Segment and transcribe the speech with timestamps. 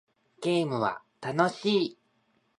[0.41, 1.97] ゲームは楽しい